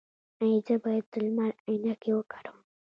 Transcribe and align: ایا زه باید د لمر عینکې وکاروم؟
ایا 0.41 0.57
زه 0.67 0.75
باید 0.83 1.05
د 1.11 1.13
لمر 1.25 1.51
عینکې 1.67 2.11
وکاروم؟ 2.15 2.59